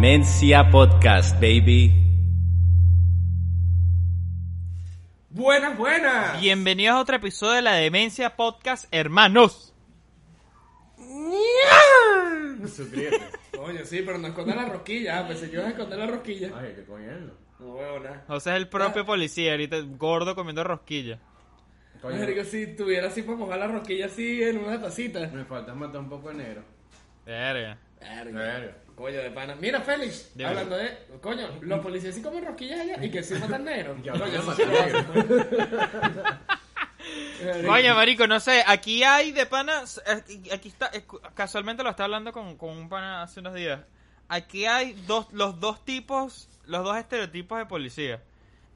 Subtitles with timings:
[0.00, 1.92] Demencia Podcast, baby.
[5.28, 6.40] Buenas, buenas.
[6.40, 9.74] Bienvenidos a otro episodio de la Demencia Podcast, hermanos.
[12.64, 13.18] Suscríbete.
[13.56, 15.18] Coño, sí, pero no esconda la rosquilla.
[15.18, 16.52] Ah, pensé que ibas a esconder la rosquilla.
[16.56, 17.20] Ay, qué coño es,
[17.58, 18.24] No veo nada.
[18.28, 21.18] José es el propio policía, ahorita gordo comiendo rosquilla.
[22.00, 25.26] Coño, Marico, si tuviera así para mojar la rosquilla así en una tacita.
[25.34, 26.62] me falta matar un poco de negro.
[27.26, 27.76] Verga.
[28.00, 28.40] Verga.
[28.40, 28.87] Verga.
[28.98, 29.54] Coño, de pana.
[29.54, 30.48] Mira, Félix, Dime.
[30.48, 30.98] hablando de.
[31.22, 33.96] Coño, los policías sí comen rosquillas allá y que sí matan negros.
[34.02, 35.26] Ya, Coño, eso matan sí hacen, pues.
[37.66, 40.90] Coño, marico, no sé, aquí hay de pana, aquí aquí está,
[41.34, 43.80] casualmente lo estaba hablando con, con un pana hace unos días.
[44.28, 48.22] Aquí hay dos, los dos tipos, los dos estereotipos de policía.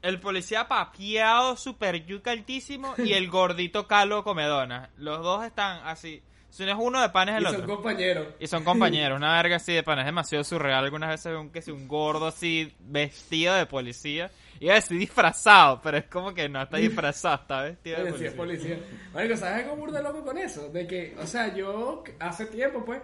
[0.01, 4.89] El policía papiado, super yuca altísimo y el gordito calo comedona.
[4.97, 6.23] Los dos están así.
[6.53, 7.75] Si no es uno de pan es el Y son otro.
[7.75, 8.27] compañeros.
[8.39, 10.83] Y son compañeros, una verga así de pan, es demasiado surreal.
[10.83, 14.29] Algunas veces veo un, que si un gordo así vestido de policía.
[14.59, 18.11] Iba a decir disfrazado, pero es como que no está disfrazado, está vestido de Oye,
[18.19, 18.75] sí, es policía.
[18.75, 18.97] policía.
[19.15, 20.69] Marico, ¿sabes algo burda loco con eso?
[20.69, 23.01] De que, o sea, yo hace tiempo, pues,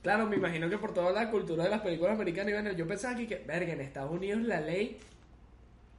[0.00, 2.86] claro, me imagino que por toda la cultura de las películas americanas, y bueno, yo
[2.86, 4.98] pensaba aquí que, verga, en Estados Unidos la ley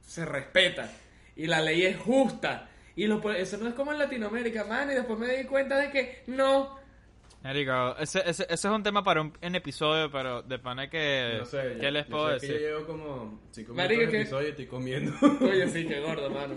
[0.00, 0.90] se respeta
[1.36, 2.70] y la ley es justa.
[2.96, 5.90] Y lo, eso no es como en Latinoamérica, man, y después me di cuenta de
[5.90, 6.85] que no.
[7.46, 11.36] Marico, ese, ese, ese es un tema para un, un episodio, pero de pana que...
[11.38, 11.76] No sé.
[11.78, 12.50] ¿Qué yo- les yo puedo que decir?
[12.52, 14.20] yo llevo como 5 Marico, minutos de ¿qué?
[14.22, 15.12] episodio y estoy comiendo.
[15.42, 16.56] Oye, sí, qué gordo, mano.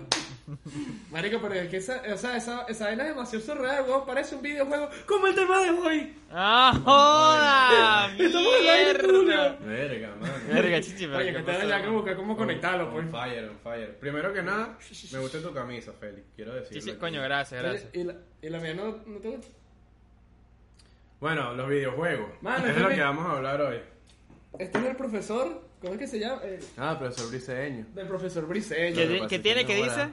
[1.12, 4.06] Marico, pero es que esa, o sea, esa, esa vaina es demasiado surreal, weón.
[4.06, 6.16] Parece un videojuego como el tema de hoy.
[6.32, 8.12] ¡Ah, joda!
[8.18, 9.08] Estamos al aire.
[9.08, 9.58] ¡Mierda!
[9.60, 10.32] Verga, man.
[10.52, 13.12] Verga, chichi, pero Oye, ¿qué que te ya que buscar cómo conectarlo, On pues.
[13.12, 13.96] fire, on fire.
[14.00, 14.78] Primero que nada,
[15.14, 16.24] me gusta tu camisa, Félix.
[16.36, 16.80] Quiero decirlo.
[16.80, 17.00] Chichi, aquí.
[17.00, 17.90] coño, gracias, gracias.
[17.94, 19.48] ¿Y la, y la mía no, no te gusta?
[21.20, 22.30] Bueno, los videojuegos.
[22.42, 23.80] Mano, es es de lo que vamos a hablar hoy.
[24.58, 26.42] Este es el profesor, ¿cómo es que se llama?
[26.44, 27.86] Eh, Ah, profesor briseño.
[27.94, 29.28] del profesor Briseño.
[29.28, 29.66] ¿Qué, tiene?
[29.66, 30.10] ¿Qué dice?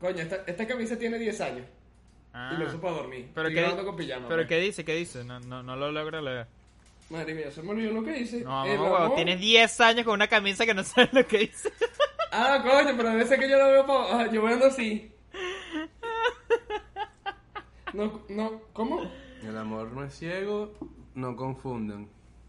[0.00, 1.66] Coño, esta, esta camisa tiene 10 años
[2.32, 2.52] Ah.
[2.54, 3.30] y lo uso para dormir.
[3.34, 4.28] ¿Pero Estoy qué, grabando con pijama.
[4.28, 4.48] ¿Pero pues.
[4.48, 4.84] qué dice?
[4.84, 5.24] ¿Qué dice?
[5.24, 6.46] No, no, no lo logro leer.
[7.10, 8.40] Madre mía, se me olvidó lo que dice.
[8.42, 11.38] No, El mamá, amor- tienes 10 años con una camisa que no sabes lo que
[11.38, 11.72] dice.
[12.32, 14.20] Ah, coño, pero a veces que yo lo veo pa...
[14.20, 15.10] ah, yo ando así.
[17.92, 19.10] No, no, ¿cómo?
[19.44, 20.72] El amor no es ciego,
[21.14, 22.08] no confundan.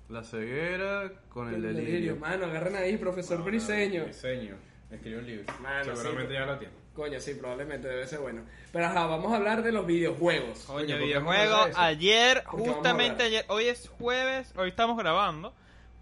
[0.10, 1.86] La ceguera con el, El delirio.
[1.86, 4.06] delirio, mano, agarren ahí, profesor Briseño.
[4.06, 4.56] Briseño.
[4.90, 5.54] Escribió un libro.
[5.62, 6.74] Mano, Seguramente sí, ya lo tiene.
[6.96, 8.42] Coño, sí, probablemente debe ser bueno.
[8.72, 10.60] Pero ajá, vamos a hablar de los videojuegos.
[10.64, 11.52] Coño, Coño, ¿por qué videojuego.
[11.52, 11.80] vamos a hablar de eso?
[11.82, 13.28] Ayer, ¿Por qué vamos a justamente hablar?
[13.42, 15.54] ayer, hoy es jueves, hoy estamos grabando.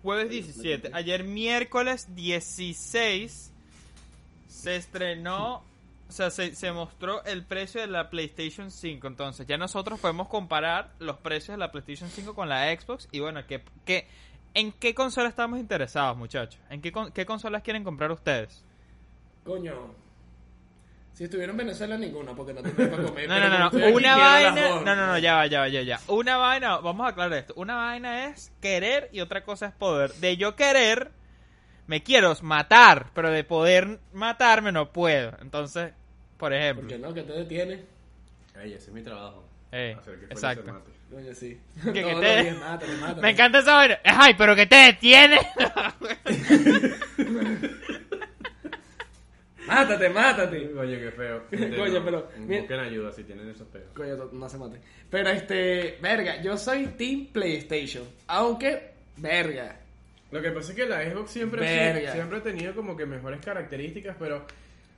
[0.04, 0.92] Jueves 17.
[0.94, 3.52] Ayer miércoles 16
[4.48, 5.64] se estrenó,
[6.08, 9.08] o sea, se, se mostró el precio de la PlayStation 5.
[9.08, 13.08] Entonces, ya nosotros podemos comparar los precios de la PlayStation 5 con la Xbox.
[13.12, 14.08] Y bueno, ¿qué, qué,
[14.54, 16.62] ¿en qué consola estamos interesados, muchachos?
[16.70, 18.64] ¿En qué, qué consolas quieren comprar ustedes?
[19.44, 20.06] Coño.
[21.14, 23.30] Si estuviera en Venezuela, ninguna, porque no tendría para comer.
[23.30, 23.96] No, no, no, no.
[23.96, 24.52] Una vaina.
[24.52, 26.00] No, no, no, ya va, ya va, ya, ya.
[26.08, 27.54] Una vaina, vamos a aclarar esto.
[27.56, 30.14] Una vaina es querer y otra cosa es poder.
[30.16, 31.12] De yo querer,
[31.88, 35.38] me quiero matar, pero de poder matarme no puedo.
[35.42, 35.92] Entonces,
[36.38, 36.88] por ¿Por ejemplo.
[36.88, 37.14] qué no?
[37.14, 37.84] ¿Qué te detiene?
[38.62, 39.44] Ey, ese es mi trabajo.
[39.72, 40.64] Eh, Hacer que Félix exacto.
[40.66, 41.16] se.
[41.16, 41.60] Coño, sí.
[41.84, 43.22] Que- que te- mátame, mátame.
[43.22, 44.00] Me encanta esa vaina.
[44.04, 45.40] Ay, pero que te detiene.
[49.68, 50.72] Mátate, mátate.
[50.72, 51.44] Coño, qué feo.
[51.76, 53.86] Coño, pero- Busquen ayuda si tienen esos peos.
[53.96, 54.80] Coño, no- no se mate.
[55.10, 58.04] Pero este, verga, yo soy Team PlayStation.
[58.28, 59.80] Aunque, verga.
[60.32, 62.12] Lo que pasa es que la Xbox siempre, Verga.
[62.12, 64.46] siempre ha tenido como que mejores características, pero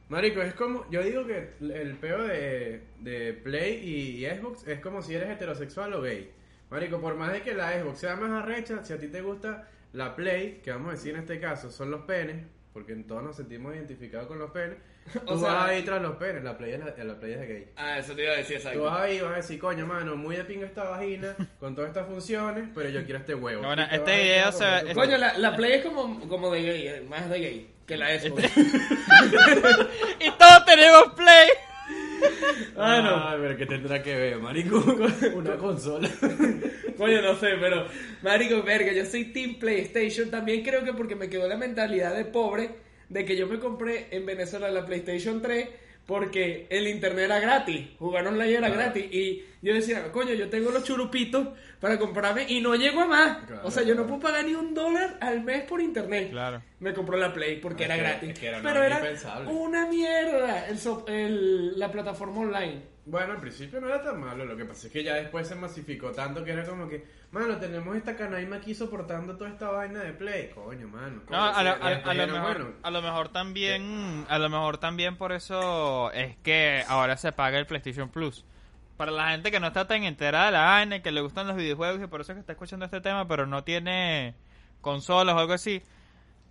[0.10, 4.80] Marico, es como, yo digo que el peo de, de Play y, y Xbox es
[4.80, 6.32] como si eres heterosexual o gay.
[6.70, 9.68] Marico, por más de que la Xbox sea más arrecha, si a ti te gusta
[9.94, 12.46] la Play, que vamos a decir en este caso son los penes,
[12.78, 14.78] porque todos nos sentimos identificados con los penes,
[15.26, 17.40] O tú sea- vas ahí tras los penes, la Play es, la, la Play es
[17.40, 17.68] de gay.
[17.76, 18.84] Ah, eso te iba a decir, Tú exacto.
[18.84, 21.88] vas ahí y vas a decir, coño, mano, muy de pinga esta vagina, con todas
[21.90, 23.64] estas funciones, pero yo quiero este huevo.
[23.64, 25.06] Bueno, este video quedar se con ve- tu este- culo.
[25.06, 28.20] Coño, la, la Play es como, como de gay, eh, más de gay que la
[28.20, 28.44] Xbox.
[30.20, 31.48] y todos tenemos play.
[32.76, 33.28] Ah, no.
[33.30, 34.78] Ay, pero ¿qué tendrá que ver, marico?
[35.36, 36.10] Una consola.
[36.98, 37.86] Coño, no sé, pero
[38.22, 40.30] Marico, verga, yo soy Team PlayStation.
[40.32, 42.72] También creo que porque me quedó la mentalidad de pobre
[43.10, 45.70] de que yo me compré en Venezuela la PlayStation 3
[46.06, 50.72] porque el internet era gratis, jugar online era gratis y yo decía, coño, yo tengo
[50.72, 51.50] los churupitos
[51.82, 53.38] para comprarme y no llego a más.
[53.46, 53.62] Claro.
[53.68, 56.30] o sea, yo no puedo pagar ni un dólar al mes por internet.
[56.32, 56.64] Claro.
[56.80, 58.30] Me compró la Play porque Es era gratis.
[58.30, 59.00] es que era una pero era
[59.50, 60.68] una mierda
[61.08, 62.82] el- la plataforma online.
[63.10, 65.56] Bueno, al principio no era tan malo, lo que pasa es que ya después se
[65.56, 70.02] masificó tanto que era como que, mano, tenemos esta canaima aquí soportando toda esta vaina
[70.02, 70.50] de Play.
[70.54, 71.22] Coño, mano.
[71.30, 71.74] No, a, lo- a-
[72.12, 76.84] a mejor, bueno, a lo mejor también, a lo mejor también por eso es que
[76.90, 78.44] ahora se paga el PlayStation Plus.
[78.98, 81.48] Para la gente que no está tan enterada de la vaina, y que le gustan
[81.48, 84.36] los videojuegos y por eso es que está escuchando este tema, pero no tiene
[84.82, 85.82] consolas o algo así.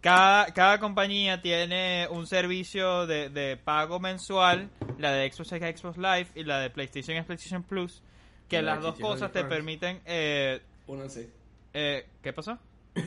[0.00, 5.96] Cada, cada compañía tiene un servicio de, de pago mensual, la de Xbox es Xbox
[5.98, 8.02] Live y la de PlayStation es PlayStation Plus,
[8.48, 10.00] que La las dos cosas te permiten...
[10.04, 11.31] Eh, Únanse.
[11.75, 12.58] eh, ¿Qué pasó?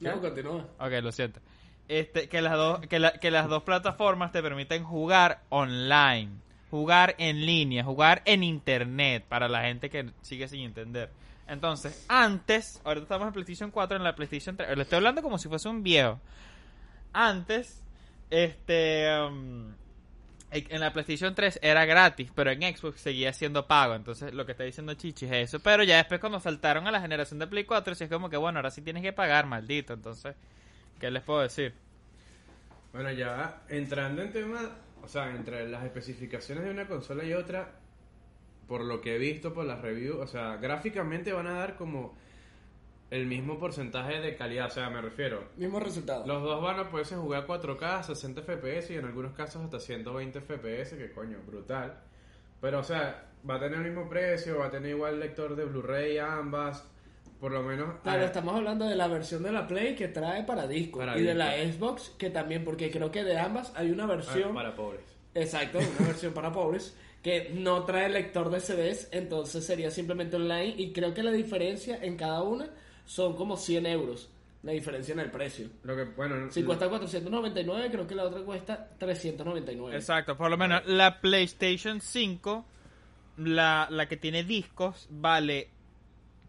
[0.00, 0.68] No, continúa.
[0.78, 1.40] Ok, lo siento.
[1.88, 6.30] Este, que las dos, que, la- que las dos plataformas te permiten jugar online,
[6.70, 11.10] jugar en línea, jugar en internet para la gente que sigue sin entender.
[11.46, 15.38] Entonces, antes, ahorita estamos en PlayStation 4, en la PlayStation 3, le estoy hablando como
[15.38, 16.18] si fuese un viejo.
[17.12, 17.82] Antes,
[18.30, 19.72] este, um,
[20.50, 23.94] en la PlayStation 3 era gratis, pero en Xbox seguía siendo pago.
[23.94, 25.60] Entonces, lo que está diciendo Chichi es eso.
[25.60, 28.36] Pero ya después, cuando saltaron a la generación de Play 4, sí es como que,
[28.36, 29.92] bueno, ahora sí tienes que pagar, maldito.
[29.92, 30.34] Entonces,
[31.00, 31.74] ¿qué les puedo decir?
[32.92, 34.70] Bueno, ya entrando en tema,
[35.02, 37.72] o sea, entre las especificaciones de una consola y otra,
[38.66, 42.14] por lo que he visto por las reviews, o sea, gráficamente van a dar como
[43.10, 45.44] el mismo porcentaje de calidad, o sea, me refiero.
[45.56, 46.26] Mismo resultado.
[46.26, 49.78] Los dos van a poderse jugar a 4K, 60 FPS y en algunos casos hasta
[49.78, 52.00] 120 FPS, que coño, brutal.
[52.60, 55.64] Pero, o sea, va a tener el mismo precio, va a tener igual lector de
[55.64, 56.84] Blu-ray ambas,
[57.38, 58.00] por lo menos...
[58.02, 61.18] Claro, eh, estamos hablando de la versión de la Play que trae para disco Para
[61.18, 61.38] y de disco.
[61.38, 65.02] la Xbox que también, porque creo que de ambas hay una ah, versión, para pobres.
[65.34, 70.74] exacto, una versión para pobres que no trae lector de CDs, entonces sería simplemente online
[70.76, 72.68] y creo que la diferencia en cada una
[73.06, 74.28] son como 100 euros,
[74.62, 75.70] la diferencia en el precio.
[75.84, 79.96] Lo que, bueno, Si cuesta 499, creo que la otra cuesta 399.
[79.96, 82.66] Exacto, por lo menos la PlayStation 5,
[83.38, 85.70] la, la que tiene discos, vale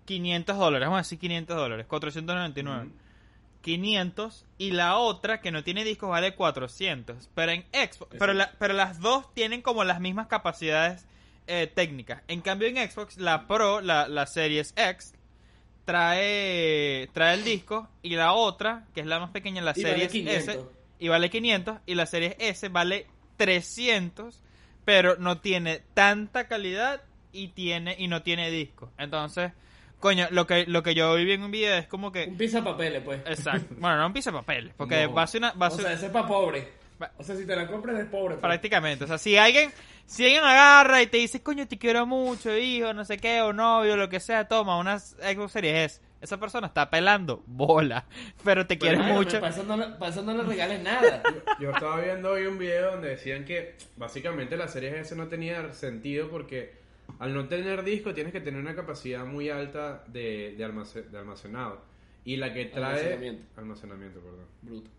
[0.03, 2.87] 500 dólares, vamos a decir 500 dólares, 499.
[2.87, 3.04] Ujú.
[3.65, 7.29] 500 y la otra que no tiene discos vale 400.
[7.33, 11.05] Pero en Xbox, pero, la- pero las dos tienen como las mismas capacidades
[11.47, 12.21] eh, técnicas.
[12.27, 15.13] En cambio en Xbox la Pro, la, la Series X
[15.85, 20.11] trae trae el disco y la otra, que es la más pequeña, la vale Series
[20.11, 20.55] 500.
[20.55, 20.65] S
[20.99, 23.07] y vale 500 y la Series S vale
[23.37, 24.41] 300,
[24.85, 27.01] pero no tiene tanta calidad
[27.31, 28.91] y tiene y no tiene disco.
[28.97, 29.51] Entonces,
[30.05, 32.63] coño, lo que lo que yo vi en un video es como que Un pizza
[32.63, 33.19] papeles, pues.
[33.25, 33.73] Exacto.
[33.79, 35.13] Bueno, no un piso de papel, porque No.
[35.13, 35.51] va a ser una...
[35.53, 36.67] Va a O ser- sea, ese es para pobre.
[37.17, 38.35] O sea, si te la compras es pobre.
[38.35, 38.39] pues.
[38.41, 39.03] prácticamente.
[39.03, 39.71] O sea, si alguien,
[40.05, 43.51] si alguien agarra y te dice, coño, te quiero mucho, hijo, no sé qué, o
[43.51, 46.01] novio, lo que sea, toma una Xbox Series S.
[46.21, 48.05] Esa persona está pelando bola,
[48.45, 49.39] pero te quiere mucho.
[49.41, 51.21] Para eso, no, le- para eso no le regales nada.
[51.59, 55.73] Yo estaba viendo hoy un video donde decían que básicamente la serie S no tenía
[55.73, 56.84] sentido porque
[57.19, 61.17] al no tener disco tienes que tener una capacidad muy alta de, de, almace- de
[61.17, 61.81] almacenado.
[62.23, 62.97] Y la que trae...
[62.99, 63.43] Almacenamiento.
[63.57, 64.45] Almacenamiento, perdón.
[64.61, 64.89] Bruto.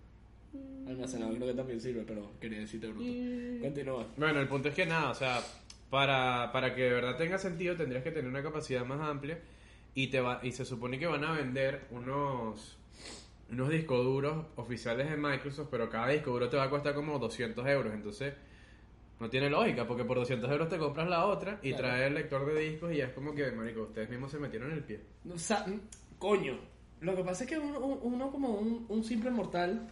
[0.87, 3.11] Almacenado creo que también sirve, pero quería decirte bruto.
[3.61, 4.07] Continúa.
[4.17, 5.41] Bueno, el punto es que nada, o sea,
[5.91, 9.39] para, para que de verdad tenga sentido tendrías que tener una capacidad más amplia
[9.95, 12.79] y te va, y se supone que van a vender unos
[13.51, 17.19] unos discos duros oficiales de Microsoft, pero cada disco duro te va a costar como
[17.19, 18.35] 200 euros, entonces
[19.19, 21.85] no tiene lógica, porque por 200 euros te compras la otra y Claro.
[21.89, 24.71] trae el lector de discos y ya es como que, marico, ustedes mismos se metieron
[24.71, 25.01] en el pie.
[25.33, 25.81] O sea, mm,
[26.19, 26.59] coño.
[27.01, 29.89] Lo que pasa es que uno, uno como un, un simple mortal.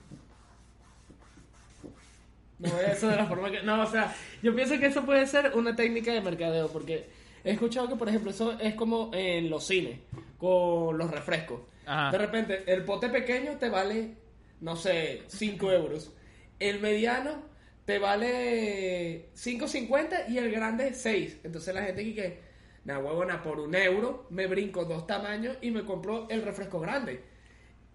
[2.59, 3.63] No ve eso de la forma que.
[3.63, 7.07] No, o sea, yo pienso que eso puede ser una técnica de mercadeo, porque
[7.43, 9.99] he escuchado que, por ejemplo, eso es como en los cines,
[10.39, 11.61] con los refrescos.
[11.87, 12.11] Ajá.
[12.13, 14.15] De repente, el pote pequeño te vale,
[14.61, 16.13] no sé, 5 euros.
[16.59, 17.43] El mediano
[17.85, 21.41] te vale 5.50 y el grande 6.
[21.45, 22.41] Entonces la gente aquí que,
[22.85, 27.23] na huevona, por un euro me brinco dos tamaños y me compro el refresco grande.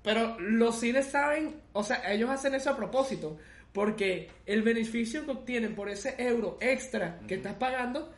[0.03, 3.37] Pero los cines saben, o sea, ellos hacen eso a propósito,
[3.73, 8.13] porque el beneficio que obtienen por ese euro extra que estás pagando,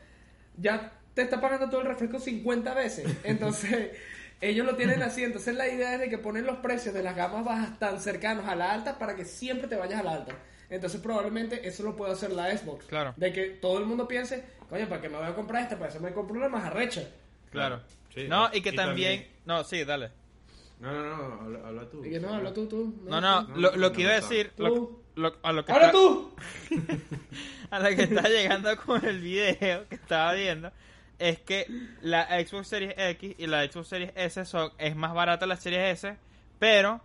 [0.57, 3.05] ya te está pagando todo el refresco 50 veces.
[3.23, 3.91] Entonces,
[4.41, 5.23] ellos lo tienen así.
[5.23, 8.47] Entonces, la idea es de que ponen los precios de las gamas bajas tan cercanos
[8.47, 10.35] a la alta para que siempre te vayas a la alta.
[10.71, 12.85] Entonces, probablemente eso lo puede hacer la Xbox.
[12.85, 13.13] Claro.
[13.17, 15.77] De que todo el mundo piense, coño, ¿para qué me voy a comprar esta?
[15.77, 17.07] Para eso me compro una más arrecha.
[17.51, 17.81] Claro.
[18.15, 19.41] Sí, no, y y que también- también...
[19.45, 20.09] No, sí, dale.
[20.79, 22.03] No, no, no, habla, habla tú.
[22.03, 22.95] Y que no, habla tú, tú.
[23.03, 24.51] No, no, no, lo, lo no, que iba a decir...
[24.57, 24.63] tú.
[25.15, 26.35] Lo, lo- a lo que ¡Habla está- tú!
[27.69, 30.71] a la que está llegando con el video que estaba viendo
[31.19, 31.67] es que
[32.01, 35.99] la Xbox Series X y la Xbox Series S son, es más barata la Series
[36.03, 36.17] S,
[36.57, 37.01] pero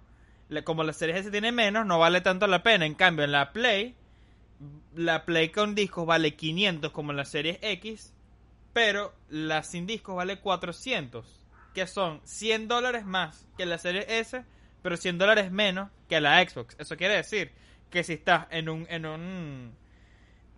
[0.65, 2.87] como la Series S tiene menos, no vale tanto la pena.
[2.87, 3.95] En cambio, en la Play,
[4.95, 8.13] la Play con discos vale 500 como la Series X,
[8.73, 14.45] pero la sin discos vale 400, que son 100 dólares más que la Series S,
[14.83, 16.77] pero 100 dólares menos que la Xbox.
[16.79, 17.53] Eso quiere decir
[17.91, 19.75] que si estás en un en un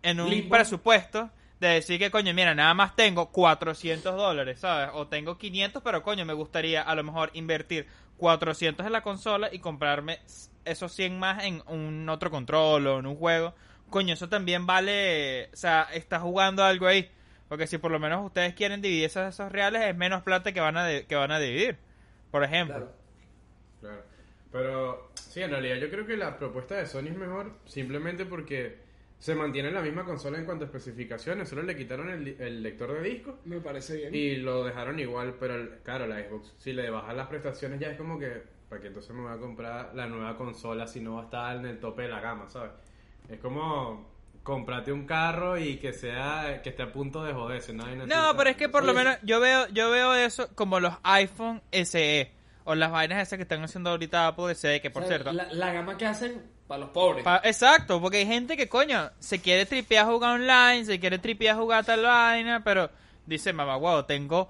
[0.02, 0.50] en un Limbo.
[0.50, 1.30] presupuesto
[1.60, 4.90] de decir que coño, mira, nada más tengo 400 dólares, ¿sabes?
[4.94, 7.86] O tengo 500, pero coño, me gustaría a lo mejor invertir
[8.18, 10.20] 400 en la consola y comprarme
[10.64, 13.54] esos 100 más en un otro control o en un juego.
[13.88, 17.10] Coño, eso también vale, o sea, está jugando algo ahí.
[17.48, 20.76] Porque si por lo menos ustedes quieren dividir esos, reales, es menos plata que van
[20.76, 21.78] a, que van a dividir.
[22.30, 22.76] Por ejemplo.
[22.76, 22.92] Claro.
[23.80, 24.02] Claro.
[24.52, 28.87] Pero sí, en realidad yo creo que la propuesta de Sony es mejor simplemente porque
[29.18, 31.48] se mantiene la misma consola en cuanto a especificaciones.
[31.48, 34.14] Solo le quitaron el, el lector de disco Me parece bien.
[34.14, 35.34] y lo dejaron igual.
[35.40, 38.80] Pero el- claro, la Xbox, si le bajan las prestaciones ya es como que, ¿para
[38.80, 41.66] qué entonces me voy a comprar la nueva consola si no va a estar en
[41.66, 42.70] el tope de la gama, ¿sabes?
[43.28, 47.84] Es como comprate un carro y que sea que esté a punto de joderse, ¿no?
[48.36, 52.30] Pero es que por lo menos yo veo, yo veo eso como los iPhone SE
[52.64, 55.32] o las vainas esas que están haciendo ahorita Apple SE, que por O sea, cierto.
[55.32, 57.24] La, la gama que hacen para los pobres.
[57.44, 61.84] exacto, porque hay gente que coño se quiere tripear jugar online, se quiere tripear jugar
[61.84, 62.90] tal vaina, pero
[63.26, 64.48] dice, mamá, wow, tengo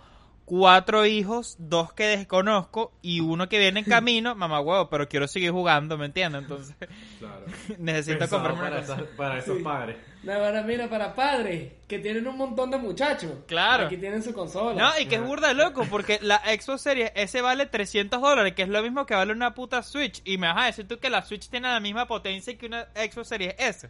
[0.49, 5.29] cuatro hijos, dos que desconozco y uno que viene en camino, mamá, wow, pero quiero
[5.29, 6.41] seguir jugando, ¿me entiendes?
[6.43, 6.75] Entonces
[7.19, 7.45] Claro.
[7.79, 9.63] necesito Pensado comprarme una para, para esos Sí.
[9.63, 9.97] padres.
[10.23, 13.31] No, ahora mira, para padres que tienen un montón de muchachos.
[13.47, 13.87] Claro.
[13.87, 14.83] Aquí tienen su consola.
[14.83, 18.55] No, y que es burda de loco, porque la Xbox Series S vale 300 dólares,
[18.55, 20.21] que es lo mismo que vale una puta Switch.
[20.25, 22.89] Y me vas a decir tú que la Switch tiene la misma potencia que una
[22.95, 23.89] Xbox Series S.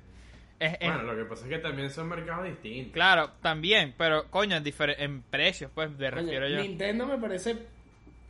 [0.61, 2.93] Es- es- Bueno, lo que pasa es que también son mercados distintos.
[2.93, 4.65] claro, también, pero coño, en,
[4.99, 6.61] en precios, pues, me Coño, refiero yo.
[6.61, 7.57] Nintendo me parece.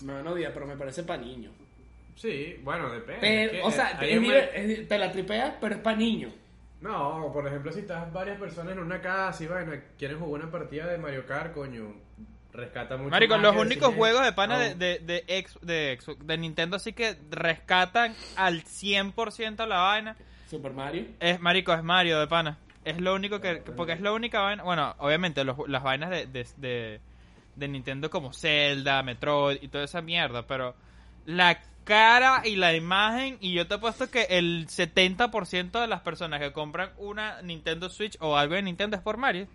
[0.05, 1.53] Me van a odiar, pero me parece para niños.
[2.17, 3.19] Sí, bueno, depende.
[3.21, 6.33] Pero, Es que, o sea, eh, es nivel- te la tripeas, pero es para niños.
[6.81, 10.51] No, por ejemplo, si estás varias personas en una casa y vaina, quieren jugar una
[10.51, 11.95] partida de Mario Kart, coño,
[12.53, 16.39] rescata mucho Marico, los únicos juegos de pana de, de, de, ex- de, ex- de
[16.39, 20.17] Nintendo así que rescatan al 100% la vaina
[20.49, 21.05] Super Mario.
[21.21, 22.59] Es, marico, es Mario de pana.
[22.85, 23.57] Es lo único que...
[23.57, 24.63] Porque es la única vaina...
[24.63, 27.01] Bueno, obviamente los- las vainas de, de, de,
[27.57, 30.75] de Nintendo como Zelda, Metroid y toda esa mierda, pero
[31.27, 36.41] la cara y la imagen, y yo te apuesto que el 70% de las personas
[36.41, 39.47] que compran una Nintendo Switch o algo de Nintendo es por Mario.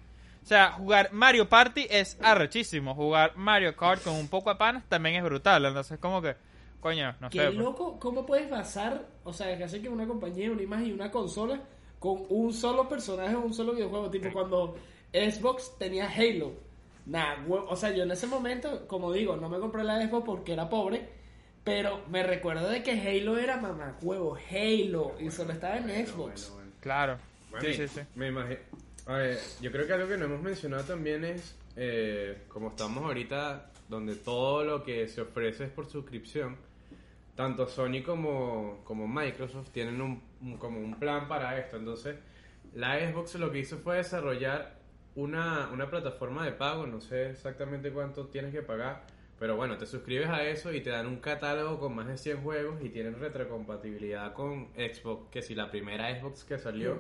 [0.44, 2.94] O sea, jugar Mario Party es arrechísimo.
[2.96, 5.64] Jugar Mario Kart con un poco de panas también es brutal.
[5.66, 6.36] Entonces, como que,
[6.84, 7.46] coño, no Qué sé.
[7.46, 7.56] pues.
[7.58, 11.10] loco, ¿cómo puedes basar, o sea, que hace que una compañía, una imagen y una
[11.10, 11.62] consola
[12.00, 14.10] con un solo personaje o un solo videojuego?
[14.12, 14.76] Tipo cuando
[15.12, 16.52] Xbox tenía Halo.
[17.06, 20.54] Nah, o sea, yo en ese momento, como digo, no me compré la Xbox porque
[20.54, 21.08] era pobre,
[21.64, 26.50] pero me recuerdo de que Halo era mamacuevo, Halo, y solo estaba en Bueno, Xbox.
[26.50, 26.72] bueno, bueno.
[26.82, 27.18] Claro.
[27.52, 28.02] Bueno, Sí, sí, sí.
[28.16, 28.60] Me imagino.
[29.06, 33.04] A ver, yo creo que algo que no hemos mencionado también es, eh, como estamos
[33.04, 36.58] ahorita, donde todo lo que se ofrece es por suscripción,
[37.36, 41.78] tanto Sony como, como Microsoft tienen un, un- como un plan para esto.
[41.78, 42.16] Entonces,
[42.74, 44.80] la Xbox lo que hizo fue desarrollar
[45.16, 49.04] una, una plataforma de pago, no sé exactamente cuánto tienes que pagar,
[49.40, 52.42] pero bueno, te suscribes a eso y te dan un catálogo con más de 100
[52.44, 57.00] juegos y tienen retrocompatibilidad con Xbox, que si la primera Xbox que salió.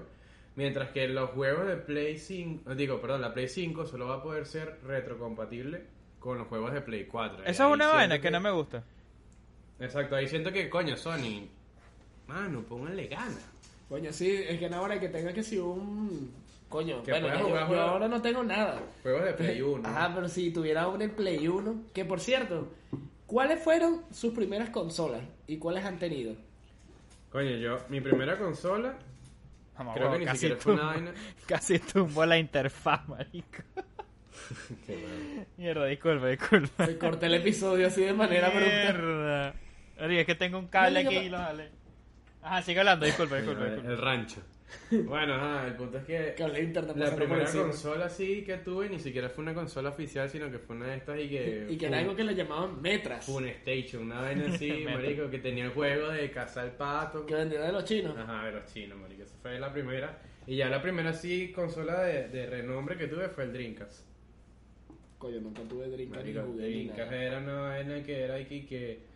[0.55, 4.21] Mientras que los juegos de Play 5, digo, perdón, la Play 5 solo va a
[4.23, 5.81] poder ser retrocompatible
[6.19, 7.39] con los juegos de Play 4.
[7.39, 8.83] Y Eso es una vaina que no me gusta.
[9.83, 11.47] Exacto, ahí siento que, coño, Sony,
[12.27, 13.45] mano, pónganle ganas.
[13.89, 16.31] Coño, sí, es que ahora que tenga que si un...
[16.69, 18.81] Coño, Que bueno, yo, jugar yo juegos- ahora no tengo nada.
[19.03, 19.87] Juegos de Play 1.
[19.87, 22.71] Ajá, pero si tuviera un en Play 1, que por cierto,
[23.27, 26.35] ¿cuáles fueron sus primeras consolas y cuáles han tenido?
[27.31, 28.97] Coño, yo, mi primera consola,
[29.93, 31.13] creo que ni siquiera fue una tumbo- vaina.
[31.45, 33.57] Casi tumbó la interfaz, marico.
[34.87, 35.45] Qué.
[35.57, 36.87] Mierda, disculpa, disculpa.
[36.87, 38.71] Me corté el episodio así de manera brutal.
[38.71, 39.55] Mierda.
[40.11, 41.71] Es que tengo un cable aquí y lo jale.
[42.41, 43.91] Ajá, sigue hablando, disculpa, disculpa, El, disculpa.
[43.91, 44.41] el rancho.
[45.05, 47.63] Bueno, ajá, el punto es que Cable de internet la pasando por primera encima.
[47.63, 50.97] consola sí que tuve ni siquiera fue una consola oficial, sino que fue una de
[50.97, 51.67] estas y que...
[51.69, 55.29] Y que era algo que le llamaban Metras, Fue un station, una vaina así, marico,
[55.29, 57.25] que tenía el juego de cazar pato.
[57.25, 58.17] que vendía de los chinos.
[58.17, 59.23] Ajá, de los chinos, marico.
[59.23, 60.19] Esa fue la primera.
[60.47, 64.07] Y ya la primera sí consola de, de renombre que tuve fue el Dreamcast.
[65.19, 67.23] Coño, nunca tuve Dreamcast ni Marico, jugué ni Dreamcast nada.
[67.23, 69.12] era una vaina que era aquí que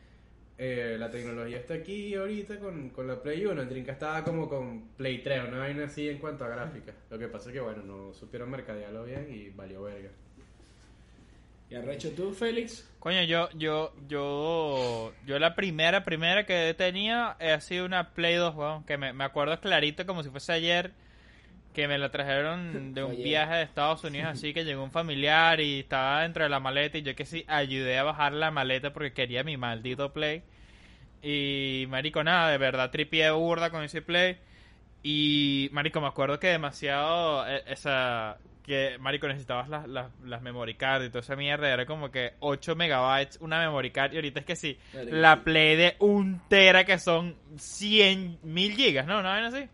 [0.58, 3.62] eh, la tecnología está aquí ahorita con, con la Play 1.
[3.62, 6.94] El Dreamcast estaba como con Play 3, una vaina así en cuanto a gráfica.
[7.10, 10.10] Lo que pasa es que, bueno, no supieron mercadearlo bien y valió verga.
[11.70, 12.90] ¿Y arrecho tú, Félix?
[13.00, 18.56] Coño, yo, yo, yo, yo la primera, primera que tenía ha sido una Play 2,
[18.56, 20.94] weón, que me, me acuerdo clarito como si fuese ayer,
[21.78, 23.24] que me la trajeron de un Oye.
[23.24, 26.98] viaje de Estados Unidos, así que llegó un familiar y estaba dentro de la maleta
[26.98, 30.42] y yo que sí ayudé a bajar la maleta porque quería mi maldito Play.
[31.22, 34.38] Y, marico, nada, de verdad tripié burda con ese Play.
[35.04, 40.74] Y, marico, me acuerdo que demasiado, eh, esa, que, marico, necesitabas las, las, las memory
[40.74, 44.40] card y toda esa mierda, era como que 8 megabytes una memory card, y ahorita
[44.40, 45.44] es que sí, la.
[45.44, 49.22] Play de un tera que son 100 mil gigas, ¿no?
[49.22, 49.70] ¿No ven así?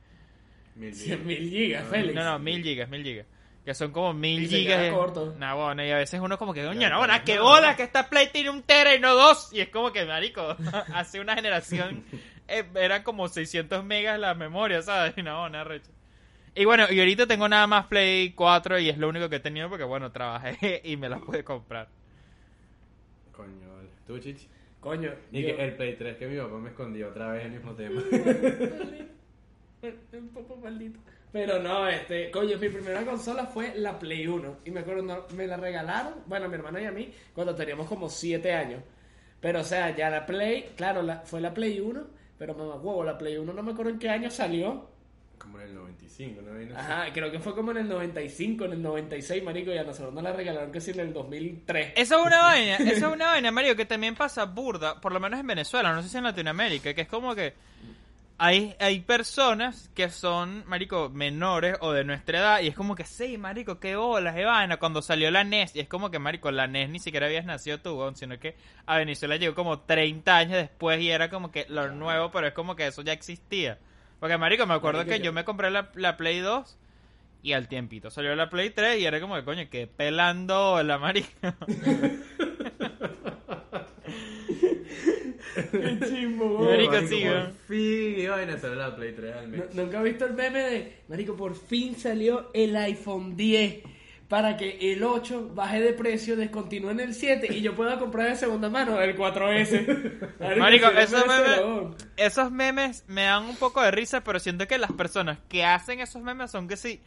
[0.75, 2.15] Mil 100 mil gigas, Félix.
[2.15, 3.25] No, no, mil gigas, mil gigas.
[3.63, 4.73] Que son como mil Y se gigas.
[4.75, 5.35] queda de- corto.
[5.39, 8.09] Nah, bueno, y a veces uno como que, coño, no, nah, qué bola que esta
[8.09, 9.53] Play tiene un tera y no dos.
[9.53, 10.55] Y es como que, marico,
[10.93, 12.03] hace una generación
[12.47, 15.13] eh, eran como 600 megas la memoria, ¿sabes?
[15.17, 15.91] Y no, nada recho.
[16.55, 19.39] Y bueno, y ahorita tengo nada más Play 4 y es lo único que he
[19.39, 21.87] tenido porque, bueno, trabajé y me las pude comprar.
[23.31, 23.89] Coño, vale.
[24.05, 24.47] ¿Tú, Chichi?
[24.79, 25.11] Coño.
[25.31, 27.71] Y yo- que el Play 3 que mi papá me escondió otra vez el mismo
[27.73, 28.01] tema.
[30.13, 30.99] Un poco maldito.
[31.31, 34.57] Pero no, este, coño, mi primera consola fue la Play 1.
[34.65, 37.55] Y me acuerdo, no, me la regalaron, bueno, a mi hermano y a mí, cuando
[37.55, 38.83] teníamos como 7 años.
[39.41, 42.03] Pero, o sea, ya la Play, claro, la, fue la Play 1,
[42.37, 44.89] pero mamá, huevo, la Play 1 no me acuerdo en qué año salió.
[45.39, 46.53] Como en el 95, ¿no?
[46.53, 46.73] No sé.
[46.75, 50.13] Ajá, creo que fue como en el 95, en el 96, marico, y a nosotros
[50.13, 51.93] nos la regalaron que sí en el 2003.
[51.95, 55.19] Esa es una vaina, esa es una vaina, Mario, que también pasa burda, por lo
[55.19, 57.53] menos en Venezuela, no sé si en Latinoamérica, que es como que
[58.37, 63.05] hay, hay personas que son, marico, menores o de nuestra edad, y es como que,
[63.05, 66.51] sí, marico, qué bolas, qué vaina, cuando salió la NES, y es como que, marico,
[66.51, 70.35] la NES ni siquiera habías nacido tú, weón, sino que a Venezuela llegó como 30
[70.37, 73.77] años después y era como que lo nuevo, pero es como que eso ya existía.
[74.19, 76.77] Porque, marico, me acuerdo Marico, que yo- yo me compré la, la Play 2
[77.43, 80.97] y al tiempito salió la Play 3 y era como que, coño, que pelando la
[80.97, 81.55] marica.
[85.71, 87.53] Qué chimbo, Marico, sí, por weón.
[87.67, 89.61] fin iba a nacer la Play 3 al mes.
[89.75, 93.83] ¿Nunca has visto el meme de, marico, por fin salió el iPhone 10
[94.27, 98.29] para que el 8 baje de precio, descontinúe en el 7 y yo pueda comprar
[98.29, 100.29] de segunda mano el 4S?
[100.57, 101.95] Marico, si no esos me hace memes, labor.
[102.17, 105.99] esos memes me dan un poco de risa, pero siento que las personas que hacen
[105.99, 107.01] esos memes son que sí.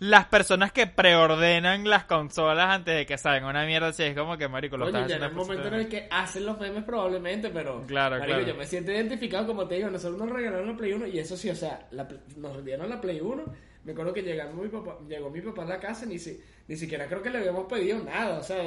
[0.00, 4.38] Las personas que preordenan las consolas antes de que salgan una mierda así, es como
[4.38, 6.58] que, marico, lo Coño, estás ya en haciendo el momento en el que hacen los
[6.58, 7.84] memes probablemente, pero...
[7.86, 8.50] Claro, marico, claro.
[8.50, 11.36] yo me siento identificado, como te digo, nosotros nos regalaron la Play 1 y eso
[11.36, 12.08] sí, o sea, la
[12.38, 13.44] nos dieron la Play 1.
[13.84, 16.76] Me acuerdo que llegamos mi papá, llegó mi papá a la casa, ni, si, ni
[16.76, 18.58] siquiera creo que le habíamos pedido nada, o sea,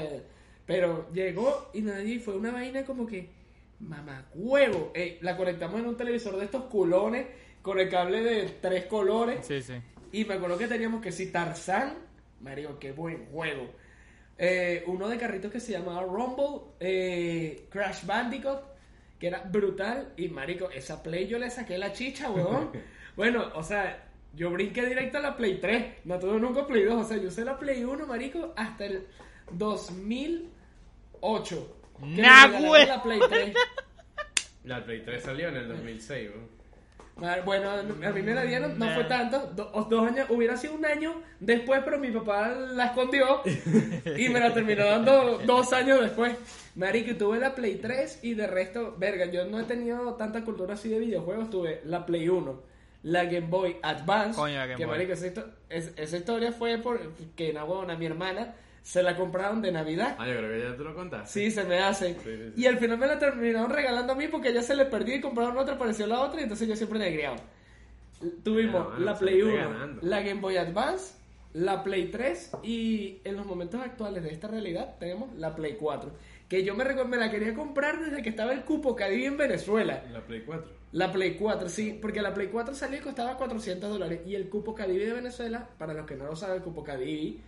[0.68, 3.32] pero llegó y nadie fue una vaina como que,
[3.80, 7.26] mamá huevo, eh, la conectamos en un televisor de estos culones
[7.64, 9.44] con el cable de tres colores.
[9.48, 9.74] Sí, sí.
[10.14, 11.96] Y me acuerdo que teníamos que si Tarzán,
[12.40, 13.72] Mario, qué buen juego.
[14.38, 18.62] Eh, uno de carritos que se llamaba Rumble, eh, Crash Bandicoot,
[19.18, 20.14] que era brutal.
[20.16, 22.70] Y marico, esa Play yo le saqué la chicha, weón.
[23.16, 26.06] bueno, o sea, yo brinqué directo a la Play 3.
[26.06, 26.94] No tuve nunca Play 2.
[26.94, 29.08] O sea, yo usé la Play 1, marico, hasta el
[29.50, 31.78] 2008.
[32.16, 32.22] que
[32.86, 33.56] la Play 3.
[34.64, 36.53] La Play 3 salió en el 2006, weón.
[37.46, 38.96] Bueno, a mí me la dieron, no Nah.
[38.96, 43.42] fue tanto, do- dos años, hubiera sido un año después, pero mi papá la escondió
[44.18, 46.36] y me la terminó dando dos años después.
[46.76, 50.74] Marico, tuve la Play 3 y de resto, verga, yo no he tenido tanta cultura
[50.74, 52.62] así de videojuegos, tuve la Play 1,
[53.04, 54.96] la Game Boy Advance, Coño, la Game que Boy.
[54.98, 59.62] marico, esa, histo- es- esa historia fue porque na huevona, mi hermana se la compraron
[59.62, 60.16] de Navidad.
[60.20, 61.28] Ah, yo creo que ya tú lo contaste.
[61.32, 62.14] Sí, se me hace.
[62.16, 62.62] Sí, sí, sí.
[62.62, 65.22] Y al final me la terminaron regalando a mí porque ella se le perdió y
[65.22, 67.38] compraron otra, pareció la otra y entonces yo siempre negreado.
[68.44, 70.02] Tuvimos Bueno, la Play lo 1, estoy ganando.
[70.04, 71.16] la Game Boy Advance,
[71.54, 76.12] la Play 3 y en los momentos actuales de esta realidad tenemos la Play 4.
[76.48, 79.38] Que yo me, recuerdo, me la quería comprar desde que estaba el cupo Cadivi en
[79.38, 80.04] Venezuela.
[80.12, 80.72] La Play 4.
[80.92, 84.22] La Play 4, sí, porque la Play 4 salió y costaba 400 dólares.
[84.26, 87.42] Y el cupo Cadivi de Venezuela, para los que no lo saben, el cupo Cadivi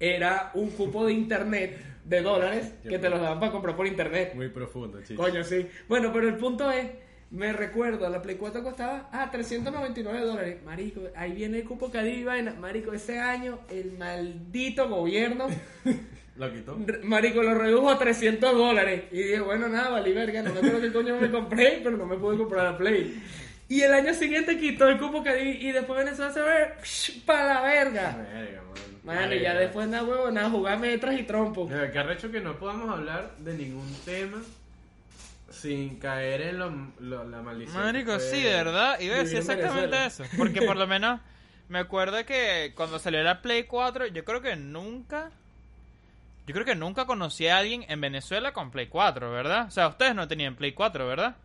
[0.00, 4.32] era un cupo de internet de dólares que te los daban para comprar por internet.
[4.34, 5.22] Muy profundo, chico.
[5.22, 5.66] Coño, sí.
[5.88, 6.86] Bueno, pero el punto es,
[7.30, 10.58] me recuerdo, la Play 4 costaba, ah, 399 dólares.
[10.64, 12.54] Marico, ahí viene el cupo Cadivi, vaina.
[12.54, 15.46] Marico, ese año el maldito gobierno,
[16.36, 16.76] ¿Lo quitó?
[17.04, 19.04] marico, lo redujo a 300 dólares.
[19.12, 22.06] Y dije, bueno, nada, valí verga, no me acuerdo qué coño me compré, pero no
[22.06, 23.22] me pude comprar la Play.
[23.68, 26.74] Y el año siguiente quitó el cupo Cadivi y después Venezuela se ve
[27.24, 28.16] para la verga.
[28.32, 28.74] Verga, mano.
[29.04, 31.70] Mano, y ya después nada, huevo, nada, jugar metras y trompos.
[31.70, 34.42] Mira, que arrecho que no podamos hablar de ningún tema
[35.50, 37.82] sin caer en lo, lo- la maldición.
[37.82, 38.98] Marico, que fue- sí, ¿verdad?
[39.00, 40.06] Iba a decir exactamente Venezuela.
[40.06, 40.24] eso.
[40.36, 41.20] Porque por lo menos
[41.68, 45.30] me acuerdo que cuando salió la Play 4, yo creo que nunca
[46.46, 49.66] Yo creo que nunca conocí a alguien en Venezuela con Play 4, ¿verdad?
[49.66, 51.36] O sea, ustedes no tenían Play 4, ¿verdad?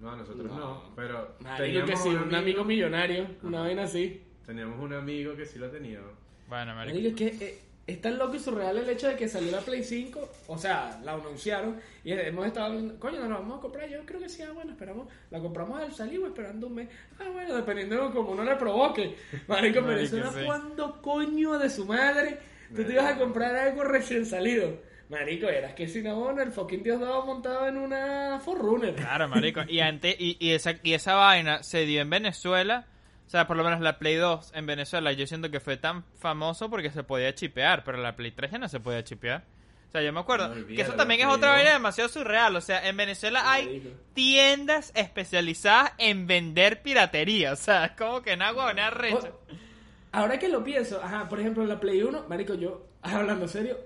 [0.00, 0.82] No, nosotros no, No.
[0.94, 4.22] pero Marico, teníamos que sí, un amigo millonario, una vaina así.
[4.46, 6.00] Teníamos un amigo que sí lo tenía.
[6.48, 6.98] Bueno, marico.
[6.98, 7.58] Marico, es que eh,
[7.88, 11.00] es tan loco y surreal el hecho de que salió la Play 5, o sea,
[11.04, 14.28] la anunciaron y hemos estado hablando, coño, nos la vamos a comprar, yo creo que
[14.28, 18.08] sí, ah, bueno, esperamos, la compramos al salir o esperando un mes, ah, bueno, dependiendo
[18.08, 19.16] de cómo uno le provoque.
[19.48, 20.22] Marico, pero eso sí.
[20.22, 22.38] era cuando coño de su madre
[22.74, 24.86] tú te ibas a comprar algo recién salido.
[25.10, 28.94] Marico, eras que si no, el fucking Dios daba montado en una Forerunner.
[28.94, 29.62] Claro, marico.
[29.66, 32.86] Y, antes, y, y, esa, y esa vaina se dio en Venezuela.
[33.26, 36.04] O sea, por lo menos la Play 2 en Venezuela, yo siento que fue tan
[36.18, 39.44] famoso porque se podía chipear, pero la Play 3 ya no se podía chipear.
[39.88, 41.78] O sea, yo me acuerdo No, que eso también es otra vaina 2.
[41.78, 42.54] demasiado surreal.
[42.56, 43.88] O sea, en Venezuela hay Marico.
[44.12, 47.52] tiendas especializadas en vender piratería.
[47.52, 49.30] O sea, es como que en agua una recha.
[50.12, 53.78] Ahora que lo pienso, ajá, por ejemplo, en la Play 1, marico, yo, hablando serio,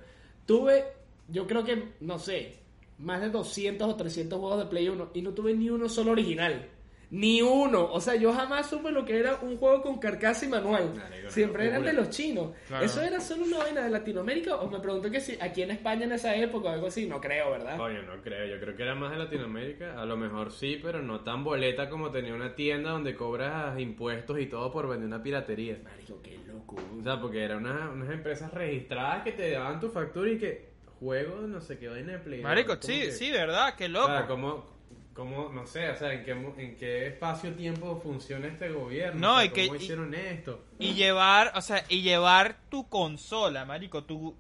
[0.47, 0.85] tuve,
[1.33, 2.59] yo creo que, no sé,
[2.99, 6.12] más de 200 o 300 juegos de Play 1 y no tuve ni uno solo
[6.12, 6.68] original.
[7.11, 7.92] Ni uno.
[7.92, 10.95] O sea, yo jamás supe lo que era un juego con carcasa y manual.
[11.29, 12.53] Siempre eran de los chinos.
[12.68, 12.87] Claro.
[12.87, 14.57] ¿Eso era solo una vaina de Latinoamérica?
[14.57, 17.07] O me pregunto que si aquí en España en esa época o algo así.
[17.07, 17.77] No creo, ¿verdad?
[17.77, 18.47] Coño, no creo.
[18.47, 20.01] Yo creo que era más de Latinoamérica.
[20.01, 24.40] A lo mejor sí, pero no tan boleta como tenía una tienda donde cobras impuestos
[24.40, 25.81] y todo por vender una piratería.
[25.85, 26.77] Marico, qué loco.
[26.99, 30.72] O sea, porque eran una- unas empresas registradas que te daban tu factura y que
[31.03, 32.41] juego, no sé qué vaina de Play.
[32.43, 33.75] Marico, Como sí, que- sí, ¿verdad?
[33.77, 34.07] Qué O loco.
[34.09, 34.67] sea, ¿cómo,
[35.15, 39.21] cómo, no sé, o sea, en qué, en qué espacio-tiempo funciona este gobierno?
[39.21, 40.65] No, O sea, y que- ¿Cómo y- hicieron esto?
[40.79, 44.35] Y llevar, o sea, y llevar tu consola, marico, tu,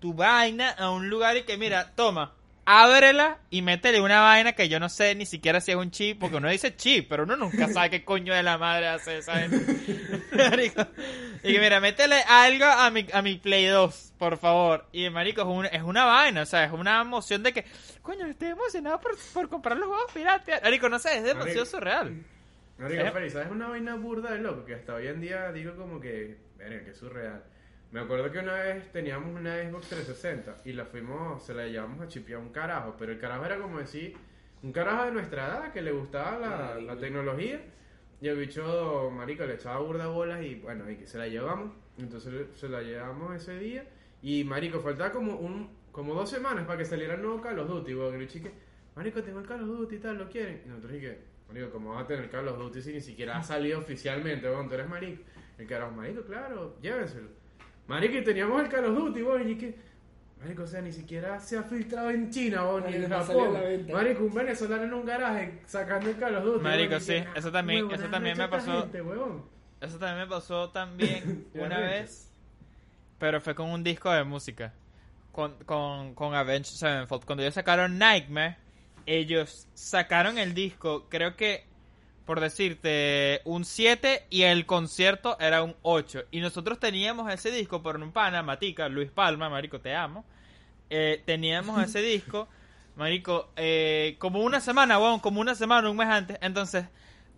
[0.00, 2.34] tu vaina a un lugar y que, mira, toma,
[2.66, 6.18] ábrela y métele una vaina que yo no sé ni siquiera si es un chip,
[6.20, 9.34] porque uno dice chip, pero uno nunca sabe qué coño de la madre hace esa.
[11.42, 14.86] Y que, mira, métele algo a mi, a mi Play 2, por favor.
[14.92, 17.64] Y, marico, es, un- es una vaina, o sea, es una emoción de que,
[18.02, 20.60] coño, estoy emocionado por, por comprar los juegos piratas.
[20.62, 21.64] Marico, no sé, es demasiado Marico.
[21.66, 22.22] surreal.
[22.78, 23.30] Marico, Eh.
[23.30, 24.64] ¿sabes una vaina burda de loco?
[24.64, 27.44] Que hasta hoy en día digo como que, verga, que surreal.
[27.92, 32.00] Me acuerdo que una vez teníamos una Xbox 360 y la fuimos, se la llevamos
[32.00, 34.16] a chipear un carajo, pero el carajo era como decir,
[34.62, 37.60] un carajo de nuestra edad que le gustaba la, la tecnología
[38.20, 41.72] y el bicho, marico, le echaba burda bolas y bueno, y que se la llevamos,
[41.96, 43.86] entonces se la llevamos ese día
[44.20, 47.68] y marico, faltaba como un, como dos semanas para que saliera el nuevo Call of
[47.68, 48.50] Duty, weón, el chique,
[48.96, 50.62] marico, tengo el Call of Duty y tal, ¿lo quieren?
[50.64, 51.18] Y nosotros dije,
[51.48, 54.68] marico, ¿cómo vas a tener Call of Duty si ni siquiera ha salido oficialmente, weón?
[54.68, 55.22] Tú eres marico.
[55.56, 57.28] El carajo, marico, claro, llévenselo.
[57.88, 59.74] Marico, y teníamos el Call of Duty, weón, y que...
[60.40, 63.58] Marico, o sea, ni siquiera se ha filtrado en China, weón, ni en Japón.
[63.92, 66.62] Marico, un venezolano en un garaje sacando el Call of Duty.
[66.64, 68.82] Marico, sí, que, eso también- eso también me pasó.
[68.82, 69.02] gente.
[69.80, 72.32] Eso también me pasó también una vez,
[73.18, 74.72] pero fue con un disco de música,
[75.32, 77.24] con, con, con Avenged Sevenfold.
[77.24, 78.56] Cuando ellos sacaron Nightmare,
[79.06, 81.64] ellos sacaron el disco, creo que,
[82.26, 86.24] por decirte, un 7 y el concierto era un 8.
[86.32, 90.24] Y nosotros teníamos ese disco por un pana, Matica, Luis Palma, Marico, te amo.
[90.90, 92.48] Eh, teníamos ese disco,
[92.96, 96.36] Marico, eh, como una semana, bueno, como una semana, un mes antes.
[96.40, 96.86] Entonces,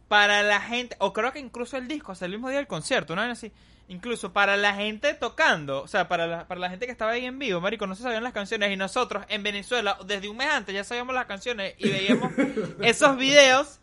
[0.08, 3.14] para la gente, o creo que incluso el disco, sea, el mismo día del concierto,
[3.14, 3.52] vez así,
[3.88, 7.26] incluso para la gente tocando, o sea, para la, para la gente que estaba ahí
[7.26, 10.48] en vivo, Marico, no se sabían las canciones y nosotros en Venezuela, desde un mes
[10.48, 12.32] antes ya sabíamos las canciones y veíamos
[12.80, 13.80] esos videos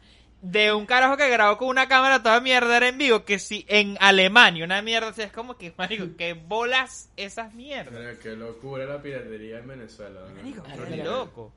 [0.52, 3.66] de un carajo que grabó con una cámara toda mierda era en vivo, que si
[3.68, 7.94] en Alemania, una mierda, o sea, es como que, Marico, que bolas esas mierdas.
[7.94, 10.22] Pero qué locura la piratería en Venezuela.
[10.22, 10.36] ¿no?
[10.36, 11.52] Marico, qué loco.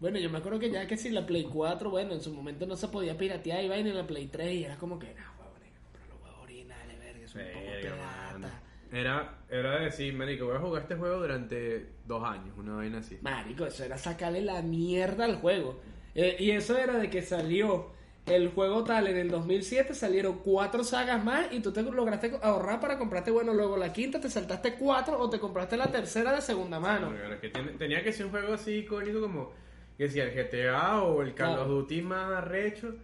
[0.00, 2.66] Bueno, yo me acuerdo que ya que si la Play 4, bueno, en su momento
[2.66, 5.22] no se podía piratear y vaina en la Play 3 y era como que, no,
[5.40, 8.62] huevón, hay que comprar los huevos originales, verga, es un poco Verga, pirata.
[8.92, 13.18] Era, era decir, marico, voy a jugar este juego durante dos años, una vaina así.
[13.22, 15.80] Marico, eso era sacarle la mierda al juego.
[16.14, 17.90] Eh, y eso era de que salió
[18.26, 22.78] el juego tal en el 2007, salieron cuatro sagas más y tú te lograste ahorrar
[22.80, 26.42] para comprarte, bueno, luego la quinta, te saltaste cuatro o te compraste la tercera de
[26.42, 27.10] segunda mano.
[27.10, 29.50] Bueno, es que tenía que ser un juego así icónico como
[29.96, 31.68] que si el GTA o el Call of.
[31.68, 32.94] Duty más arrecho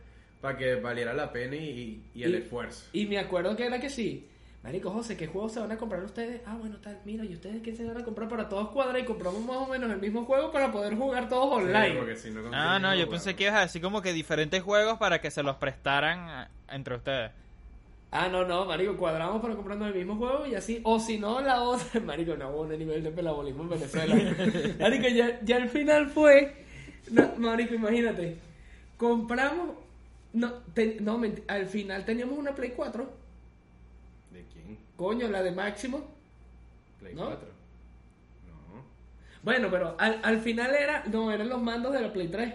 [0.42, 2.84] para que valiera la pena y, y el Y- esfuerzo.
[2.92, 4.28] Y me acuerdo que era que sí.
[4.64, 6.40] Marico, José, ¿qué juegos se van a comprar ustedes?
[6.46, 8.98] Ah, bueno, tal, mira, ¿y ustedes qué se van a comprar para todos cuadrar?
[8.98, 11.96] Y compramos más o menos el mismo juego para poder jugar todos Sí, online.
[11.98, 13.11] porque si no Ah, no, yo jugar.
[13.11, 16.50] pensé que ibas a decir como que diferentes juegos para que se los prestaran a-
[16.70, 17.31] entre ustedes.
[18.11, 21.42] Ah, no, no, marico, cuadramos para comprarnos el mismo juego y así, o si no,
[21.42, 24.14] la otra, marico, no hubo un nivel de pelabolismo en Venezuela.
[24.81, 26.64] marico, ya, ya al final fue,
[27.11, 28.38] no, marico, imagínate,
[28.96, 29.77] compramos,
[30.33, 33.23] no, te- no, al final teníamos una Play 4, ¿De quién?
[34.96, 36.04] Coño, la de Máximo,
[37.00, 37.26] Play ¿No?
[37.26, 37.48] 4.
[38.46, 38.85] No.
[39.42, 42.54] Bueno, pero al, al final era, no, eran los mandos de la Play 3.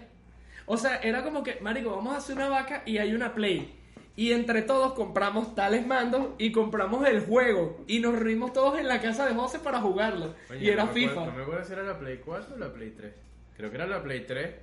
[0.65, 3.75] O sea, era como que, marico, vamos a hacer una vaca y hay una Play.
[4.15, 7.83] Y entre todos compramos tales mandos y compramos el juego.
[7.87, 10.35] Y nos reunimos todos en la casa de José para jugarlo.
[10.49, 11.25] Oye, y era no me acuerdo- FIFA.
[11.31, 13.13] No me acuerdo si era la Play 4 o la Play 3.
[13.55, 14.55] Creo que era la Play 3.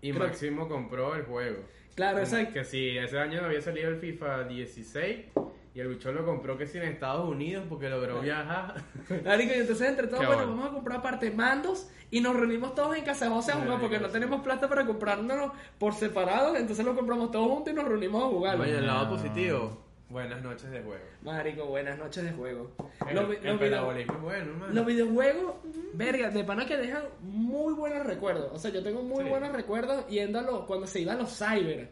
[0.00, 1.58] Y Creo- Máximo compró el juego.
[1.94, 2.54] Claro, exacto.
[2.54, 5.26] Que si ese año había salido el FIFA 16
[5.74, 8.74] y el bicho lo compró que si en Estados Unidos porque logró viajar.
[9.24, 10.56] Marico, y entonces entre todos, Qué bueno, bueno.
[10.56, 13.80] vamos a comprar aparte mandos y nos reunimos todos en casa de José a jugar
[13.80, 17.86] porque no tenemos plata para comprárnoslo por separado, entonces lo compramos todos juntos y nos
[17.86, 18.62] reunimos a jugarlo.
[18.62, 19.80] Oye, el lado positivo.
[20.10, 21.02] Buenas noches de juego.
[21.22, 22.70] Marico, buenas noches de juego.
[23.08, 23.84] El, Los el los video-
[24.22, 24.72] bueno, man.
[24.74, 25.54] Los videojuegos,
[25.94, 28.50] verga, de pana que dejan muy buenos recuerdos.
[28.52, 29.30] O sea, yo tengo muy Sí.
[29.30, 31.88] buenos recuerdos yendo a los, cuando se iba a los cyber.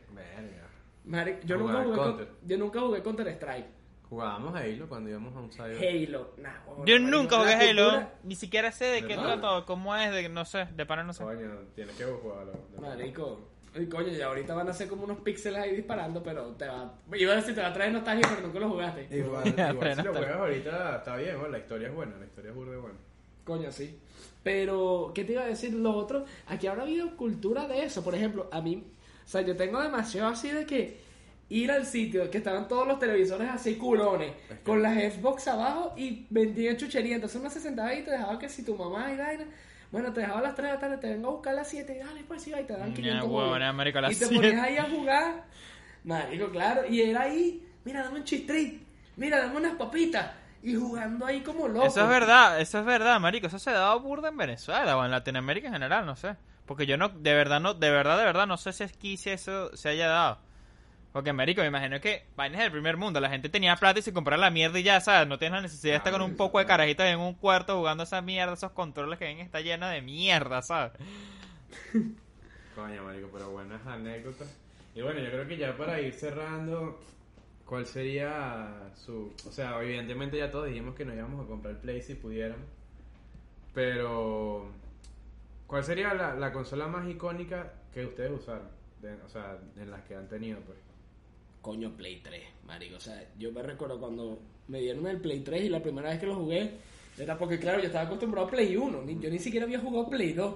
[1.44, 3.66] Yo, nunca jugué con- yo nunca jugué Counter Strike.
[4.08, 5.76] Jugábamos Halo cuando íbamos a un cyber.
[5.78, 6.32] Halo.
[6.36, 10.28] Nah, Yo nunca jugué Halo, cultura- ni siquiera sé de qué trata, cómo es, de
[10.28, 11.24] no sé, de pana no sé.
[11.24, 12.52] Coño, tienes que jugarlo.
[12.80, 13.48] Marico.
[13.74, 16.92] Y coño, y ahorita van a ser como unos píxeles ahí disparando, pero te va.
[17.14, 19.08] Iba a decir, te va a traer nostalgia, pero nunca lo jugaste.
[19.16, 22.26] Igual, Ya, igual si lo juegas ahorita está bien, bueno, la historia es buena, la
[22.26, 22.98] historia es burda buena.
[23.44, 23.98] Coño, sí.
[24.42, 25.72] Pero, ¿qué te iba a decir?
[25.72, 28.04] Lo otro, aquí habrá habido cultura de eso.
[28.04, 28.91] Por ejemplo, a mí,
[29.24, 31.00] o sea, yo tengo demasiado así de que
[31.48, 35.48] ir al sitio, que estaban todos los televisores así culones, Es que- con las Xbox
[35.48, 37.16] abajo y vendían chuchería.
[37.16, 39.44] Entonces uno se sentaba ahí y te dejaba que si tu mamá y vaina,
[39.90, 41.68] bueno, te dejaba a las 3 de la tarde, te vengo a buscar a las
[41.68, 43.74] 7, dale, pues sí, va, y te dan Ña, 500 huevón, bolas.
[43.74, 44.34] marico, a las Y te 7.
[44.36, 45.44] ponías ahí a jugar.
[46.04, 46.86] Marico, claro.
[46.88, 48.82] Y era ahí, mira, dame un chistrit,
[49.16, 50.30] mira, dame unas papitas.
[50.64, 51.86] Y jugando ahí como loco.
[51.86, 53.48] Eso es verdad, eso es verdad, marico.
[53.48, 56.36] Eso se daba burda en Venezuela o en Latinoamérica en general, no sé.
[56.66, 59.30] Porque yo no, de verdad, no, de verdad, de verdad, no sé si aquí si
[59.30, 60.38] eso se haya dado.
[61.12, 63.20] Porque, marico, me imagino que vainas del primer mundo.
[63.20, 65.28] La gente tenía plata y se compraba la mierda y ya, ¿sabes?
[65.28, 68.04] No tienes la necesidad de estar con un poco de carajitos en un cuarto jugando
[68.04, 70.92] esa mierda, esos controles que ven está llena de mierda, ¿sabes?
[72.74, 74.48] Coño, marico, pero buenas anécdotas.
[74.94, 76.98] Y bueno, yo creo que ya para ir cerrando,
[77.66, 79.34] ¿cuál sería su...
[79.46, 82.66] O sea, evidentemente ya todos dijimos que no íbamos a comprar Play si pudiéramos.
[83.74, 84.70] Pero...
[85.72, 88.68] ¿Cuál sería la, la consola más icónica que ustedes usaron?
[89.00, 90.76] De- o sea, en las que han tenido, pues.
[91.62, 92.96] Coño, Play 3, marico.
[92.96, 96.18] O sea, yo me recuerdo cuando me dieron el Play 3 y la primera vez
[96.20, 96.72] que lo jugué,
[97.16, 99.00] era porque, claro, yo estaba acostumbrado a Play 1.
[99.00, 100.54] ni- yo ni siquiera había jugado Play 2.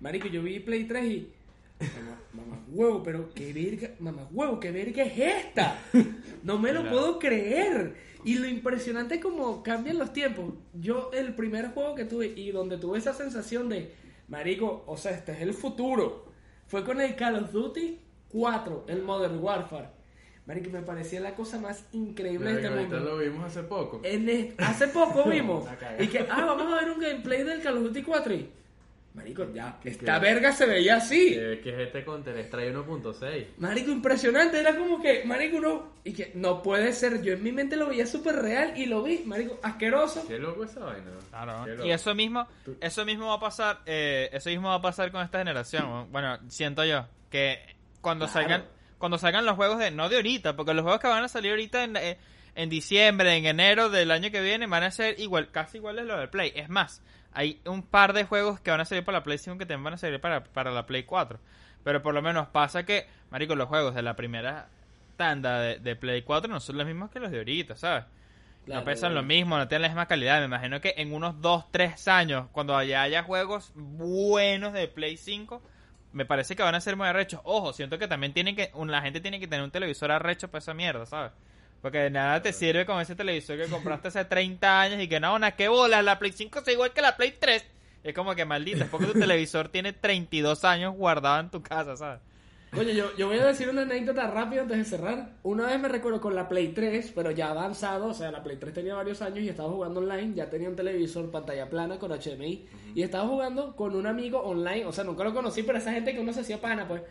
[0.00, 1.32] Marico, yo vi Play 3 y...
[1.80, 3.94] Mamá, mamá huevo, pero qué verga...
[4.00, 5.80] Mamá huevo, qué verga es esta.
[6.42, 6.94] No me lo Claro.
[6.94, 7.94] puedo creer.
[8.22, 10.52] Y lo impresionante es como cambian los tiempos.
[10.74, 14.06] Yo, el primer juego que tuve y donde tuve esa sensación de...
[14.28, 16.26] Marico, o sea, este es el futuro.
[16.66, 19.88] Fue con el Call of Duty 4, el Modern Warfare.
[20.46, 23.00] Marico, me parecía la cosa más increíble de este mundo.
[23.00, 24.00] lo vimos hace poco.
[24.02, 25.64] En hace poco vimos.
[25.98, 28.34] Y que, ah, vamos a ver un gameplay del Call of Duty 4.
[28.34, 28.50] Y,
[29.18, 31.32] marico, ya, esta verga se veía así.
[31.62, 33.46] Que es este Counter Strike 1.6.
[33.58, 34.58] Marico, impresionante.
[34.60, 35.92] Era como que, marico, uno.
[36.04, 37.20] Y que no puede ser.
[37.22, 40.26] Yo en mi mente lo veía súper real y lo vi, marico, asqueroso.
[40.26, 41.10] Qué loco esa vaina.
[41.30, 41.64] Claro.
[41.64, 41.86] Qué loco.
[41.86, 42.46] Y eso mismo,
[42.80, 45.84] eso mismo va a pasar, eh, eso mismo va a pasar con esta generación.
[45.84, 46.06] ¿no?
[46.06, 47.58] Bueno, siento yo que
[48.00, 48.40] cuando Claro.
[48.40, 48.64] salgan,
[48.98, 51.50] cuando salgan los juegos de, no de ahorita, porque los juegos que van a salir
[51.50, 52.16] ahorita en, eh,
[52.54, 56.06] en diciembre, en enero del año que viene, van a ser igual, casi iguales a
[56.06, 56.52] los del Play.
[56.56, 57.02] Es más,
[57.38, 59.84] hay un par de juegos que van a salir para la Play 5 que también
[59.84, 61.38] van a salir para, para la Play 4.
[61.84, 64.66] Pero por lo menos pasa que, marico, los juegos de la primera
[65.16, 68.06] tanda de, de Play 4 no son los mismos que los de ahorita, ¿sabes?
[68.64, 70.40] Claro, no pesan lo mismo, no tienen la misma calidad.
[70.40, 75.16] Me imagino que en unos 2, 3 años, cuando ya haya juegos buenos de Play
[75.16, 75.62] 5,
[76.14, 77.40] me parece que van a ser muy arrechos.
[77.44, 80.58] Ojo, siento que también tienen que, la gente tiene que tener un televisor arrecho para
[80.58, 81.30] esa mierda, ¿sabes?
[81.82, 85.20] Porque de nada te sirve con ese televisor que compraste hace 30 años y que
[85.20, 87.64] no, una que bola, la Play 5 es igual que la Play 3.
[88.04, 91.96] Es como que maldita, es porque tu televisor tiene 32 años guardado en tu casa,
[91.96, 92.20] ¿sabes?
[92.76, 95.30] Oye, yo, yo voy a decir una anécdota rápido antes de cerrar.
[95.42, 98.58] Una vez me recuerdo con la Play 3, pero ya avanzado, o sea, la Play
[98.58, 102.12] 3 tenía varios años y estaba jugando online, ya tenía un televisor pantalla plana con
[102.12, 105.92] HDMI y estaba jugando con un amigo online, o sea, nunca lo conocí, pero esa
[105.92, 107.02] gente que uno se hacía pana, pues.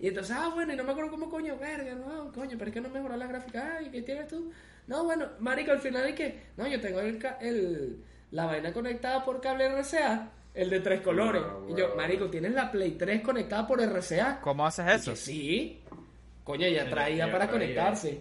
[0.00, 2.74] Y entonces, ah, bueno, y no me acuerdo cómo coño, verga, no, coño, pero es
[2.74, 4.50] que no mejoró la gráfica, ay, ¿qué tienes tú?
[4.86, 9.24] No, bueno, marico, al final es que, no, yo tengo el, el la vaina conectada
[9.24, 11.42] por cable RCA, el de tres colores.
[11.44, 14.40] Ah, Y yo, marico, tienes la Play 3 conectada por RCA.
[14.40, 15.10] ¿Cómo haces Y eso?
[15.12, 15.80] que sí.
[16.44, 17.50] Coño, ya traía para traía.
[17.52, 18.20] conectarse.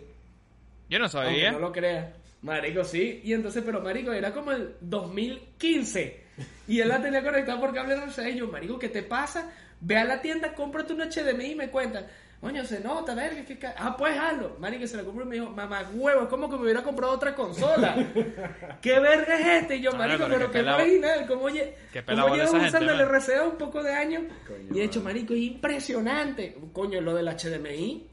[0.89, 1.51] Yo no Aunque sabía.
[1.51, 2.13] no lo creas.
[2.41, 3.21] Marico, sí.
[3.23, 6.23] Y entonces, pero Marico, era como el 2015.
[6.67, 8.29] Y él la tenía conectada por cable RCA.
[8.29, 9.51] Y yo, Marico, ¿qué te pasa?
[9.81, 12.05] Ve a la tienda, cómprate un HDMI y me cuenta.
[12.39, 14.57] Coño, se nota, verga, que ca- Ah, pues hazlo.
[14.59, 17.13] Marico se lo compró y me dijo, mamá huevo, es como que me hubiera comprado
[17.13, 17.95] otra consola.
[18.81, 19.77] ¿Qué verga es este?
[19.77, 22.53] Y yo, marico, pero pero qué qué pelado- original, ¿cómo, lle qué cómo pelado llevas
[22.53, 22.99] usando el.
[23.01, 24.23] RCA un poco de años?
[24.47, 26.55] Coño, y de hecho, marico, es impresionante.
[26.73, 28.05] Coño, lo del HDMI.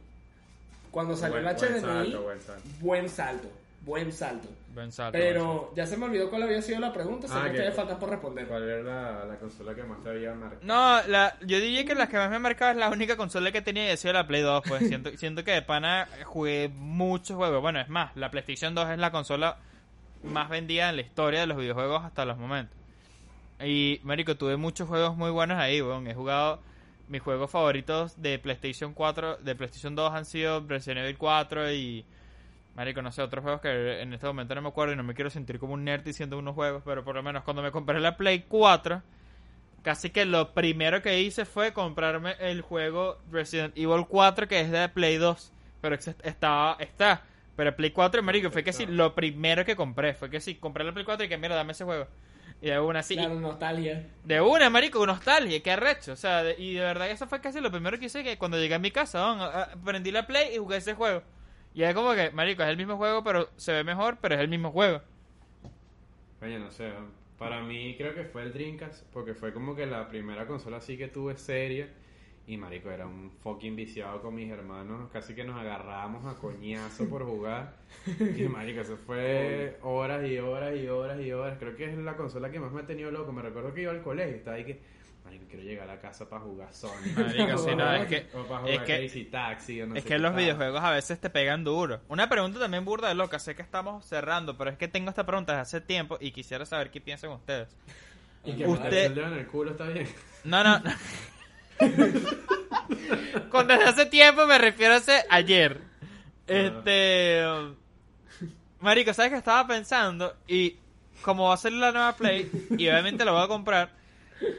[0.91, 2.69] Cuando salió Buen- el buen HDMI, salto, buen salto.
[2.81, 3.49] buen salto,
[3.85, 4.49] buen salto.
[4.75, 5.43] Buen salto, buen salto.
[5.43, 8.11] Pero ya se me olvidó cuál había sido la pregunta, sé Ah, que faltan por
[8.11, 8.47] responder.
[8.47, 10.61] ¿Cuál era la, la consola que más te había marcado?
[10.63, 13.53] No, la, yo diría que la que más me ha marcado es la única consola
[13.53, 14.63] que tenía y ha sido la Play 2.
[14.67, 17.63] Pues siento, siento que de pana jugué muchos juegos.
[17.63, 19.57] Bueno, es más, la PlayStation 2 es la consola
[20.25, 22.77] más vendida en la historia de los videojuegos hasta los momentos.
[23.63, 26.07] Y, Marico, tuve muchos juegos muy buenos ahí, weón.
[26.09, 26.61] He jugado.
[27.07, 32.05] Mis juegos favoritos de PlayStation 4, de PlayStation 2 han sido Resident Evil 4 y.
[32.77, 35.15] Marico, no sé, otros juegos que en este momento no me acuerdo y no me
[35.15, 38.01] quiero sentir como un nerd diciendo unos juegos, pero por lo menos cuando me compré
[38.01, 39.01] la Play 4,
[39.83, 44.71] casi que lo primero que hice fue comprarme el juego Resident Evil 4 que es
[44.73, 47.23] de Play 2, pero estaba, está,
[47.55, 50.83] pero Play 4, marico, fue que sí, lo primero que compré, fue que sí, compré
[50.83, 52.09] la Play 4 y que mira, dame ese juego.
[52.61, 54.07] Y de una así, Claro, nostalgia.
[54.25, 56.13] de una, marico, nostalgia, qué arrecho.
[56.13, 58.59] O sea, de- y de verdad eso fue casi lo primero que hice que cuando
[58.59, 59.43] llegué a mi casa, ¿no?
[59.45, 61.23] A- a- prendí la Play y jugué ese juego.
[61.75, 64.41] Y es como que, marico, es el mismo juego, pero se ve mejor, pero es
[64.41, 65.03] el mismo juego.
[66.39, 66.93] Coño, no sé.
[67.37, 70.97] Para mí creo que fue el Dreamcast, porque fue como que la primera consola así
[70.97, 71.89] que tuve seria.
[72.47, 75.11] Y marico, era un fucking viciado con mis hermanos.
[75.13, 77.75] Casi que nos agarrábamos a coñazo por jugar.
[78.07, 81.57] Y marico, eso fue horas y horas y horas y horas.
[81.59, 83.33] Creo que es la consola que más me ha tenido loco.
[83.33, 84.81] Me recuerdo que iba al colegio y estaba ahí que...
[85.25, 87.17] Marico, quiero llegar a la casa para jugar Sonic.
[87.17, 90.09] Marico, sí, no, es que, O para es que, Crazy Taxi o no es sé
[90.09, 90.41] que qué los tal.
[90.41, 92.01] videojuegos a veces te pegan duro.
[92.09, 95.25] Una pregunta también burda de loca, sé que estamos cerrando, pero es que tengo esta
[95.25, 97.69] pregunta desde hace tiempo y quisiera saber qué piensan ustedes.
[98.45, 100.07] Y que Usted- el dedo en el culo está bien.
[100.45, 100.79] No, no.
[100.79, 100.91] no.
[103.51, 105.81] Con desde hace tiempo me refiero a hace ayer.
[106.47, 107.43] Este.
[108.81, 110.35] Marico, ¿sabes qué estaba pensando?
[110.47, 110.77] Y
[111.23, 113.91] como va a salir la nueva Play, y obviamente lo voy a comprar.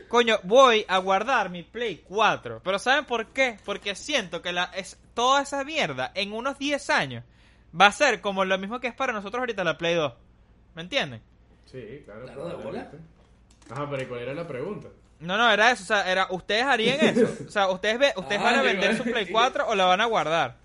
[0.07, 2.61] Coño, voy a guardar mi Play 4.
[2.63, 3.57] Pero ¿saben por qué?
[3.65, 7.23] Porque siento que la, es, toda esa mierda en unos 10 años
[7.79, 10.13] va a ser como lo mismo que es para nosotros ahorita la Play 2.
[10.75, 11.21] ¿Me entienden?
[11.65, 12.23] Sí, claro.
[12.25, 12.97] Claro, de probablemente.
[13.69, 14.88] Ajá, pero ¿y cuál era la pregunta?
[15.19, 15.83] No, no, era eso.
[15.83, 17.27] O sea, era, ¿ustedes harían eso?
[17.47, 19.85] O sea, ¿ustedes, ve, ustedes Ah, van a yo vender su Play 4 o la
[19.85, 20.57] van a guardar?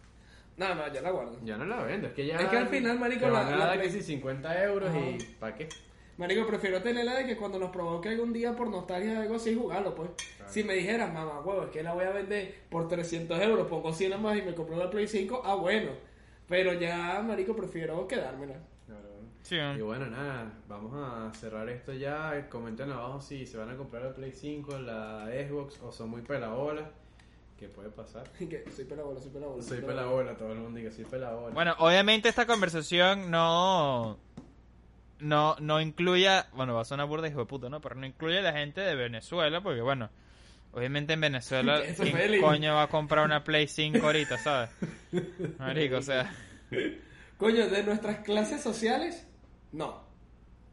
[0.57, 1.39] No, no, yo la guardo.
[1.43, 2.37] Ya no la vendo, es que ya.
[2.37, 4.91] Es que al final, marico, la- van a la dar Play- que si 50 euros
[4.95, 5.25] y.
[5.41, 5.69] ¿Para qué?
[6.21, 9.55] Marico, prefiero tenerla de que cuando nos provoque algún día por nostalgia o algo así,
[9.55, 10.11] jugarlo, pues.
[10.49, 13.91] Si me dijeran, mamá, huevo, es que la voy a vender por 300 euros, pongo
[13.91, 15.93] 100 más y me compro la Play 5, ah, bueno.
[16.47, 18.57] Pero ya, marico, prefiero quedármela.
[18.85, 19.09] Claro.
[19.43, 19.57] Sí.
[19.57, 22.51] Y bueno, nada, vamos a cerrar esto ya.
[22.51, 26.21] Comenten abajo si se van a comprar la Play 5, la Xbox o son muy
[26.21, 26.85] pelabolas.
[27.61, 28.25] ¿Qué puede pasar?
[28.41, 29.63] Y que soy pelabola, soy pelabola.
[29.63, 31.55] Soy pelabola, todo el mundo dice soy pelabola.
[31.55, 34.19] Bueno, obviamente esta conversación no.
[35.21, 36.49] No, no incluya.
[36.53, 37.81] Bueno, va a sonar burda hijo de puta, ¿no?
[37.81, 40.11] Pero no incluye a la gente de Venezuela, porque bueno.
[40.73, 44.71] Obviamente en Venezuela, ¿quién coño va a comprar una Play 5 ahorita, sabes?
[45.59, 46.33] Marico, o sea.
[47.39, 49.27] Coño, de nuestras clases sociales,
[49.73, 50.05] no.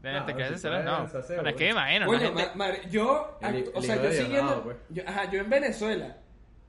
[0.02, 0.96] De No, si hace será, no.
[0.98, 3.38] hacer, es que imagino, Coño, la gente- ma- madre, yo,
[3.74, 4.76] o sea, yo siguiendo, pues.
[4.90, 6.16] yo, ajá, yo en Venezuela,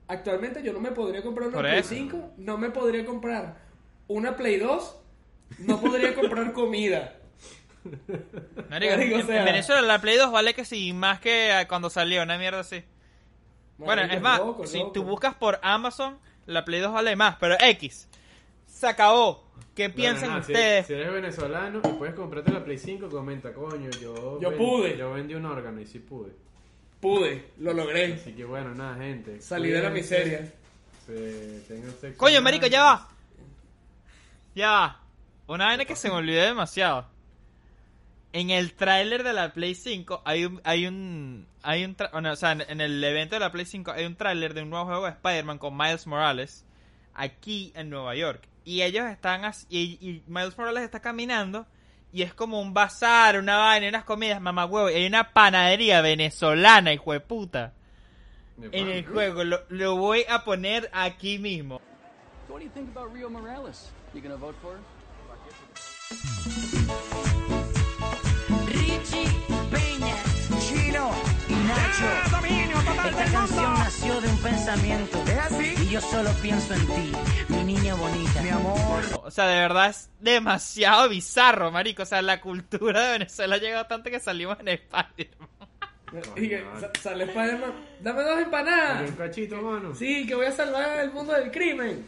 [0.08, 1.90] actualmente yo no me podría comprar una Por Play eso.
[1.90, 3.58] 5, no me podría comprar
[4.08, 4.96] una Play 2,
[5.60, 7.14] no podría comprar comida.
[8.68, 11.64] Marico, Marico, en, o sea- en Venezuela la Play 2 vale que sí, más que
[11.68, 12.82] cuando salió, una mierda así.
[13.78, 14.92] Bueno, es más, loco, si loco.
[14.92, 18.08] tú buscas por Amazon, la Play 2 vale más, pero X.
[18.66, 19.48] Se acabó.
[19.74, 20.86] ¿Qué piensan no, no, si- ustedes?
[20.86, 24.38] Si, eres venezolano y puedes comprarte la Play 5, comenta, coño, yo.
[24.40, 24.96] Yo pude.
[24.98, 26.32] Yo vendí un órgano y sí pude.
[27.00, 29.40] Pude, lo logré, Así que bueno, nada, gente.
[29.40, 30.52] salí de la miseria.
[31.06, 33.08] se- tengan sexo Coño, marico, ya va.
[34.54, 35.00] Ya va.
[35.46, 37.06] Una vaina que se me olvidó demasiado.
[38.32, 42.36] En el tráiler de la Play 5 hay un hay un hay un bueno, o
[42.36, 45.04] sea, en, el evento de la Play 5 hay un tráiler de un nuevo juego
[45.06, 46.64] de Spider-Man con Miles Morales
[47.14, 48.46] aquí en Nueva York.
[48.64, 51.66] Y ellos están as- y, y Miles Morales está caminando
[52.12, 56.00] y es como un bazar, una vaina, unas comidas, mamá huevo, y hay una panadería
[56.00, 57.72] venezolana, hijo de puta.
[58.72, 61.80] En el juego lo, lo voy a poner aquí mismo.
[62.48, 63.90] What do you think about Rio Morales?
[64.12, 64.80] You gonna vote for her?
[69.00, 69.24] Richie
[69.70, 70.14] Peña,
[70.60, 71.10] Chino
[71.48, 73.08] y Nacho.
[73.08, 75.24] Esta canción nació de un pensamiento.
[75.80, 77.12] Y yo solo pienso en ti,
[77.48, 78.42] mi niña bonita.
[78.42, 79.02] Mi amor.
[79.24, 82.02] O sea, de verdad es demasiado bizarro, marico.
[82.02, 85.48] O sea, la cultura de Venezuela ha llegado tanto que salimos en Spider-Man.
[86.36, 89.08] Y que sa- sale Spider-Man, dame dos empanadas.
[89.08, 89.94] un cachito, mano.
[89.94, 92.04] Sí, que voy a salvar el mundo del crimen.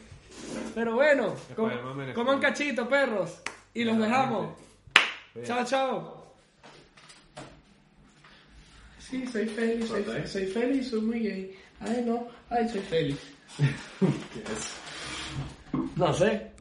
[0.74, 2.14] Pero bueno, com- Spider-Man venezolano.
[2.14, 3.40] coman cachito, perros.
[3.72, 4.56] Y los dejamos.
[5.46, 6.21] Chao, chao.
[9.12, 11.54] Sí, soy feliz, soy, soy feliz, soy muy gay.
[11.80, 13.18] Ay, no, ay, soy feliz.
[15.96, 16.51] No sé.